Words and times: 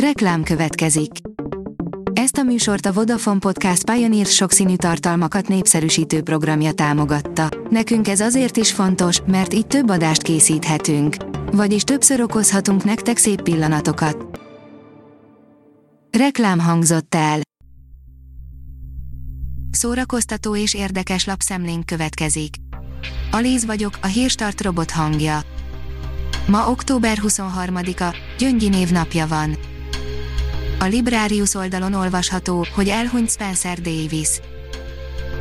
Reklám 0.00 0.42
következik. 0.42 1.10
Ezt 2.12 2.36
a 2.36 2.42
műsort 2.42 2.86
a 2.86 2.92
Vodafone 2.92 3.38
Podcast 3.38 3.90
Pioneer 3.90 4.26
sokszínű 4.26 4.76
tartalmakat 4.76 5.48
népszerűsítő 5.48 6.22
programja 6.22 6.72
támogatta. 6.72 7.48
Nekünk 7.70 8.08
ez 8.08 8.20
azért 8.20 8.56
is 8.56 8.72
fontos, 8.72 9.20
mert 9.26 9.54
így 9.54 9.66
több 9.66 9.88
adást 9.88 10.22
készíthetünk. 10.22 11.16
Vagyis 11.52 11.82
többször 11.82 12.20
okozhatunk 12.20 12.84
nektek 12.84 13.16
szép 13.16 13.42
pillanatokat. 13.42 14.40
Reklám 16.18 16.58
hangzott 16.58 17.14
el. 17.14 17.40
Szórakoztató 19.70 20.56
és 20.56 20.74
érdekes 20.74 21.24
lapszemlénk 21.24 21.86
következik. 21.86 22.54
Alíz 23.30 23.64
vagyok, 23.64 23.98
a 24.02 24.06
hírstart 24.06 24.62
robot 24.62 24.90
hangja. 24.90 25.40
Ma 26.46 26.70
október 26.70 27.18
23-a, 27.22 28.16
Gyöngyi 28.38 28.68
névnapja 28.68 29.26
van. 29.26 29.74
A 30.78 30.84
Librarius 30.84 31.54
oldalon 31.54 31.92
olvasható, 31.92 32.66
hogy 32.74 32.88
elhunyt 32.88 33.30
Spencer 33.30 33.80
Davis. 33.80 34.28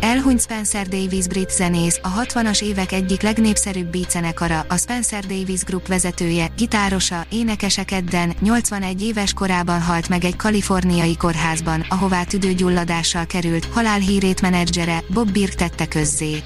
Elhunyt 0.00 0.40
Spencer 0.40 0.88
Davis 0.88 1.26
brit 1.26 1.50
zenész, 1.50 2.00
a 2.02 2.08
60-as 2.08 2.62
évek 2.62 2.92
egyik 2.92 3.22
legnépszerűbb 3.22 3.86
beatzenekara, 3.86 4.66
a 4.68 4.76
Spencer 4.76 5.24
Davis 5.24 5.62
Group 5.62 5.86
vezetője, 5.86 6.52
gitárosa, 6.56 7.26
énekese 7.30 7.84
kedden, 7.84 8.34
81 8.40 9.02
éves 9.02 9.32
korában 9.32 9.82
halt 9.82 10.08
meg 10.08 10.24
egy 10.24 10.36
kaliforniai 10.36 11.16
kórházban, 11.16 11.86
ahová 11.88 12.24
tüdőgyulladással 12.24 13.26
került, 13.26 13.64
halálhírét 13.64 14.40
menedzsere, 14.40 15.02
Bob 15.08 15.32
Birk 15.32 15.54
tette 15.54 15.86
közzé. 15.86 16.42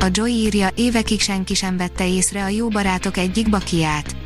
A 0.00 0.06
Joy 0.10 0.30
írja, 0.30 0.68
évekig 0.74 1.20
senki 1.20 1.54
sem 1.54 1.76
vette 1.76 2.08
észre 2.08 2.42
a 2.42 2.48
jó 2.48 2.68
barátok 2.68 3.16
egyik 3.16 3.50
bakiát. 3.50 4.22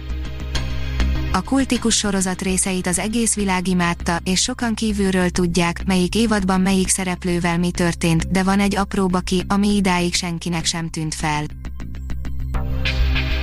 A 1.32 1.42
kultikus 1.42 1.96
sorozat 1.96 2.42
részeit 2.42 2.86
az 2.86 2.98
egész 2.98 3.34
világ 3.34 3.68
imádta, 3.68 4.18
és 4.24 4.42
sokan 4.42 4.74
kívülről 4.74 5.30
tudják, 5.30 5.86
melyik 5.86 6.14
évadban 6.14 6.60
melyik 6.60 6.88
szereplővel 6.88 7.58
mi 7.58 7.70
történt, 7.70 8.30
de 8.30 8.42
van 8.42 8.60
egy 8.60 8.76
apró 8.76 9.06
baki, 9.06 9.42
ami 9.48 9.74
idáig 9.76 10.14
senkinek 10.14 10.64
sem 10.64 10.88
tűnt 10.88 11.14
fel. 11.14 11.44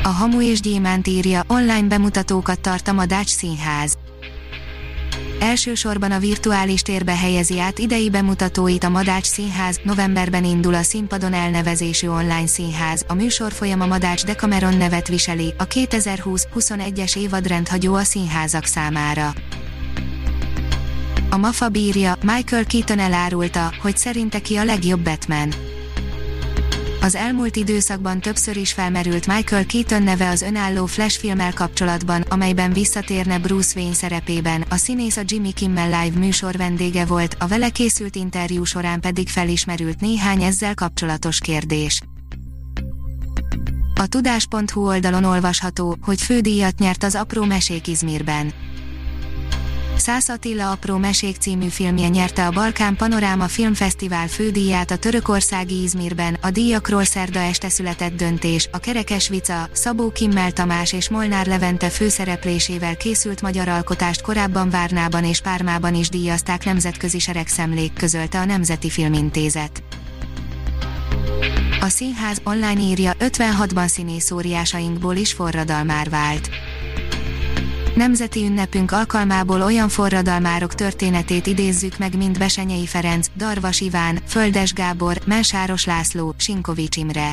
A 0.04 0.08
Hamu 0.08 0.42
és 0.42 0.60
Gyémánt 0.60 1.08
írja, 1.08 1.44
online 1.48 1.88
bemutatókat 1.88 2.60
tart 2.60 2.88
a 2.88 2.94
Madács 2.94 3.30
Színház 3.30 3.98
elsősorban 5.46 6.12
a 6.12 6.20
virtuális 6.20 6.82
térbe 6.82 7.16
helyezi 7.16 7.60
át 7.60 7.80
idei 7.80 8.10
bemutatóit 8.10 8.84
a 8.84 8.90
Madács 8.90 9.26
Színház, 9.26 9.80
novemberben 9.84 10.44
indul 10.44 10.74
a 10.74 10.82
színpadon 10.82 11.34
elnevezésű 11.34 12.08
online 12.08 12.48
színház, 12.48 13.06
a 13.08 13.14
műsorfolyam 13.14 13.82
a 13.82 13.86
Madács 13.86 14.26
Decameron 14.26 14.78
nevet 14.78 15.08
viseli, 15.08 15.54
a 15.58 15.68
2020-21-es 15.68 17.18
évad 17.18 17.48
rendhagyó 17.48 17.94
a 17.94 18.04
színházak 18.04 18.66
számára. 18.66 19.34
A 21.30 21.38
MAFA 21.38 21.70
bírja, 21.70 22.18
Michael 22.22 22.66
Keaton 22.66 23.00
elárulta, 23.00 23.74
hogy 23.82 23.98
szerinte 23.98 24.40
ki 24.40 24.56
a 24.56 24.64
legjobb 24.64 25.00
Batman 25.00 25.65
az 27.06 27.16
elmúlt 27.16 27.56
időszakban 27.56 28.20
többször 28.20 28.58
is 28.58 28.74
felmerült 28.74 29.28
Michael 29.28 29.66
Keaton 29.66 30.04
neve 30.04 30.30
az 30.30 30.42
önálló 30.42 30.86
Flash 30.86 31.20
filmmel 31.20 31.54
kapcsolatban, 31.54 32.22
amelyben 32.22 32.74
visszatérne 32.74 33.40
Bruce 33.40 33.80
Wayne 33.80 33.94
szerepében, 33.94 34.66
a 34.70 34.76
színész 34.76 35.18
a 35.18 35.22
Jimmy 35.26 35.54
Kimmel 35.54 36.04
Live 36.04 36.20
műsor 36.20 36.56
vendége 36.56 37.06
volt, 37.06 37.36
a 37.40 37.48
vele 37.48 37.70
készült 37.70 38.16
interjú 38.16 38.64
során 38.64 39.02
pedig 39.02 39.30
felismerült 39.30 40.00
néhány 40.00 40.44
ezzel 40.44 40.74
kapcsolatos 40.74 41.40
kérdés. 41.40 42.02
A 43.96 44.08
tudás.hu 44.08 44.88
oldalon 44.88 45.24
olvasható, 45.24 45.98
hogy 46.02 46.22
fődíjat 46.22 46.80
nyert 46.80 47.04
az 47.04 47.16
apró 47.16 47.44
mesék 47.44 47.88
Izmirben. 47.88 48.54
Szász 49.98 50.30
Attila 50.30 50.72
apró 50.72 50.98
mesék 50.98 51.38
című 51.38 51.68
filmje 51.68 52.08
nyerte 52.08 52.46
a 52.46 52.52
Balkán 52.52 52.96
Panoráma 52.96 53.48
Filmfesztivál 53.48 54.28
fődíját 54.28 54.92
a 54.92 54.98
törökországi 54.98 55.82
Izmirben, 55.82 56.38
a 56.42 56.52
díjakról 56.52 57.04
szerda 57.04 57.40
este 57.40 57.70
született 57.70 58.16
döntés, 58.16 58.70
a 58.72 58.78
Kerekes 58.78 59.28
Vica, 59.30 59.70
Szabó 59.72 60.10
Kimmel 60.12 60.52
Tamás 60.52 60.94
és 60.94 61.10
Molnár 61.10 61.46
Levente 61.46 61.90
főszereplésével 61.90 62.98
készült 62.98 63.42
magyar 63.42 63.68
alkotást 63.68 64.22
korábban 64.22 64.70
Várnában 64.70 65.24
és 65.24 65.42
Pármában 65.42 65.96
is 65.96 66.10
díjazták 66.10 66.66
nemzetközi 66.66 67.20
seregszemlék 67.20 67.94
közölte 67.94 68.40
a 68.40 68.46
Nemzeti 68.46 68.90
Filmintézet. 68.90 69.84
A 71.82 71.88
színház 71.88 72.42
online 72.44 72.82
írja 72.82 73.12
56-ban 73.20 73.88
színészóriásainkból 73.88 75.16
is 75.16 75.34
forradalmár 75.34 76.10
vált 76.10 76.50
Nemzeti 77.96 78.46
ünnepünk 78.46 78.92
alkalmából 78.92 79.62
olyan 79.62 79.90
forradalmárok 79.90 80.74
történetét 80.74 81.48
idézzük 81.48 81.98
meg, 81.98 82.18
mint 82.18 82.38
Besenyei 82.38 82.86
Ferenc, 82.86 83.28
Darvas 83.38 83.82
Iván, 83.82 84.20
Földes 84.28 84.74
Gábor, 84.74 85.18
Mensáros 85.26 85.86
László, 85.86 86.34
Sinkovics 86.38 86.96
Imre. 86.96 87.32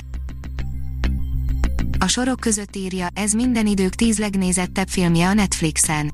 A 1.99 2.07
sorok 2.07 2.41
között 2.41 2.77
írja, 2.77 3.09
ez 3.15 3.33
minden 3.33 3.67
idők 3.67 3.95
tíz 3.95 4.19
legnézettebb 4.19 4.89
filmje 4.89 5.29
a 5.29 5.33
Netflixen. 5.33 6.12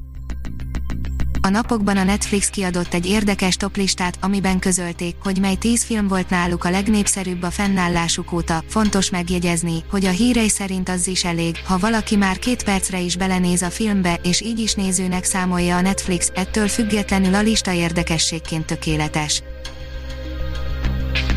A 1.49 1.51
napokban 1.51 1.97
a 1.97 2.05
Netflix 2.05 2.49
kiadott 2.51 2.95
egy 2.95 3.07
érdekes 3.07 3.57
toplistát, 3.57 4.19
amiben 4.21 4.59
közölték, 4.59 5.15
hogy 5.23 5.41
mely 5.41 5.55
tíz 5.55 5.85
film 5.85 6.09
volt 6.09 6.31
náluk 6.31 6.65
a 6.65 6.71
legnépszerűbb 6.71 7.43
a 7.43 7.51
fennállásuk 7.51 8.33
óta. 8.33 8.63
Fontos 8.69 9.11
megjegyezni, 9.11 9.85
hogy 9.91 10.05
a 10.05 10.11
hírei 10.11 10.49
szerint 10.49 10.89
az 10.89 11.07
is 11.07 11.25
elég, 11.25 11.57
ha 11.65 11.79
valaki 11.79 12.17
már 12.17 12.39
két 12.39 12.63
percre 12.63 13.01
is 13.01 13.17
belenéz 13.17 13.63
a 13.63 13.71
filmbe, 13.71 14.21
és 14.23 14.41
így 14.41 14.59
is 14.59 14.75
nézőnek 14.75 15.25
számolja 15.25 15.77
a 15.77 15.81
Netflix, 15.81 16.31
ettől 16.35 16.69
függetlenül 16.69 17.35
a 17.35 17.43
lista 17.43 17.73
érdekességként 17.73 18.67
tökéletes. 18.67 19.43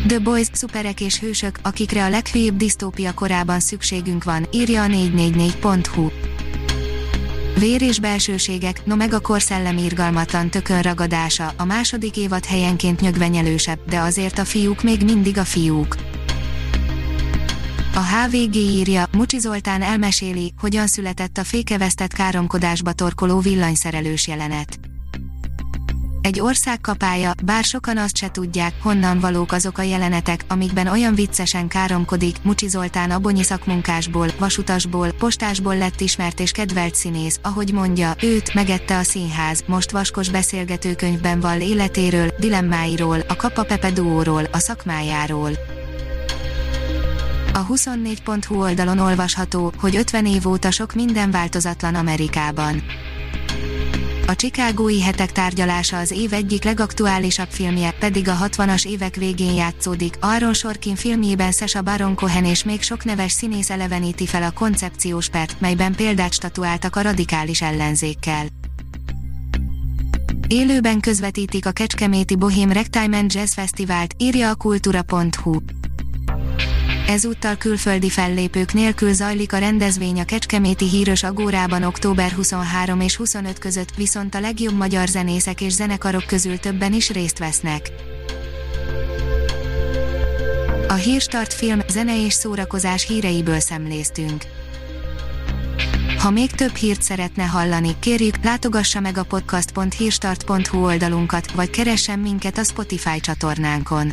The 0.06 0.18
Boys, 0.18 0.48
szuperek 0.52 1.00
és 1.00 1.20
hősök, 1.20 1.58
akikre 1.62 2.04
a 2.04 2.08
leghülyébb 2.08 2.56
disztópia 2.56 3.14
korában 3.14 3.60
szükségünk 3.60 4.24
van, 4.24 4.46
írja 4.50 4.82
a 4.82 4.86
444.hu. 4.86 6.31
Vér 7.62 7.82
és 7.82 7.98
belsőségek, 7.98 8.84
no 8.84 8.96
meg 8.96 9.12
a 9.12 9.20
korszellem 9.20 9.76
irgalmatlan 9.76 10.50
ragadása, 10.82 11.52
a 11.56 11.64
második 11.64 12.16
évad 12.16 12.44
helyenként 12.44 13.00
nyögvenyelősebb, 13.00 13.78
de 13.88 13.98
azért 13.98 14.38
a 14.38 14.44
fiúk 14.44 14.82
még 14.82 15.04
mindig 15.04 15.38
a 15.38 15.44
fiúk. 15.44 15.96
A 17.94 18.00
HVG 18.00 18.54
írja, 18.54 19.04
Mucsi 19.12 19.38
Zoltán 19.38 19.82
elmeséli, 19.82 20.52
hogyan 20.60 20.86
született 20.86 21.38
a 21.38 21.44
fékevesztett 21.44 22.12
káromkodásba 22.12 22.92
torkoló 22.92 23.40
villanyszerelős 23.40 24.28
jelenet 24.28 24.91
egy 26.22 26.40
ország 26.40 26.80
kapája, 26.80 27.32
bár 27.44 27.64
sokan 27.64 27.98
azt 27.98 28.16
se 28.16 28.30
tudják, 28.30 28.72
honnan 28.82 29.20
valók 29.20 29.52
azok 29.52 29.78
a 29.78 29.82
jelenetek, 29.82 30.44
amikben 30.48 30.86
olyan 30.86 31.14
viccesen 31.14 31.68
káromkodik, 31.68 32.36
Mucsi 32.42 32.68
Zoltán 32.68 33.10
abonyi 33.10 33.42
szakmunkásból, 33.42 34.28
vasutasból, 34.38 35.12
postásból 35.12 35.76
lett 35.76 36.00
ismert 36.00 36.40
és 36.40 36.50
kedvelt 36.50 36.94
színész, 36.94 37.38
ahogy 37.42 37.72
mondja, 37.72 38.14
őt 38.22 38.54
megette 38.54 38.98
a 38.98 39.02
színház, 39.02 39.64
most 39.66 39.90
vaskos 39.90 40.30
beszélgetőkönyvben 40.30 41.40
val 41.40 41.60
életéről, 41.60 42.34
dilemmáiról, 42.38 43.18
a 43.28 43.36
Kapa 43.36 43.64
Pepe 43.64 43.90
duóról, 43.90 44.44
a 44.52 44.58
szakmájáról. 44.58 45.50
A 47.54 47.66
24.hu 47.66 48.60
oldalon 48.60 48.98
olvasható, 48.98 49.72
hogy 49.80 49.96
50 49.96 50.26
év 50.26 50.46
óta 50.48 50.70
sok 50.70 50.94
minden 50.94 51.30
változatlan 51.30 51.94
Amerikában 51.94 52.82
a 54.26 54.34
Chicagói 54.36 55.02
hetek 55.02 55.32
tárgyalása 55.32 55.98
az 55.98 56.10
év 56.10 56.32
egyik 56.32 56.64
legaktuálisabb 56.64 57.48
filmje, 57.48 57.90
pedig 57.90 58.28
a 58.28 58.36
60-as 58.42 58.86
évek 58.86 59.16
végén 59.16 59.54
játszódik. 59.54 60.16
Aaron 60.20 60.54
Sorkin 60.54 60.94
filmjében 60.94 61.52
Sasha 61.52 61.82
Baron 61.82 62.14
Cohen 62.14 62.44
és 62.44 62.64
még 62.64 62.82
sok 62.82 63.04
neves 63.04 63.32
színész 63.32 63.70
eleveníti 63.70 64.26
fel 64.26 64.42
a 64.42 64.50
koncepciós 64.50 65.28
pert, 65.28 65.60
melyben 65.60 65.94
példát 65.94 66.32
statuáltak 66.32 66.96
a 66.96 67.00
radikális 67.00 67.62
ellenzékkel. 67.62 68.46
Élőben 70.48 71.00
közvetítik 71.00 71.66
a 71.66 71.72
Kecskeméti 71.72 72.36
Bohém 72.36 72.72
Ragtime 72.72 73.18
and 73.18 73.34
Jazz 73.34 73.52
Fesztivált, 73.52 74.14
írja 74.18 74.50
a 74.50 74.54
kultúra.hu. 74.54 75.60
Ezúttal 77.06 77.56
külföldi 77.56 78.10
fellépők 78.10 78.72
nélkül 78.72 79.12
zajlik 79.12 79.52
a 79.52 79.58
rendezvény 79.58 80.20
a 80.20 80.24
Kecskeméti 80.24 80.88
Híros 80.88 81.22
Agórában 81.22 81.82
október 81.82 82.30
23 82.30 83.00
és 83.00 83.16
25 83.16 83.58
között, 83.58 83.94
viszont 83.94 84.34
a 84.34 84.40
legjobb 84.40 84.76
magyar 84.76 85.08
zenészek 85.08 85.60
és 85.60 85.72
zenekarok 85.72 86.26
közül 86.26 86.58
többen 86.58 86.92
is 86.92 87.10
részt 87.10 87.38
vesznek. 87.38 87.90
A 90.88 90.94
Hírstart 90.94 91.52
film, 91.52 91.80
zene 91.88 92.24
és 92.24 92.32
szórakozás 92.32 93.06
híreiből 93.06 93.60
szemléztünk. 93.60 94.44
Ha 96.18 96.30
még 96.30 96.50
több 96.50 96.74
hírt 96.74 97.02
szeretne 97.02 97.44
hallani, 97.44 97.96
kérjük, 97.98 98.34
látogassa 98.42 99.00
meg 99.00 99.18
a 99.18 99.24
podcast.hírstart.hu 99.24 100.84
oldalunkat, 100.84 101.52
vagy 101.52 101.70
keressen 101.70 102.18
minket 102.18 102.58
a 102.58 102.64
Spotify 102.64 103.20
csatornánkon 103.20 104.12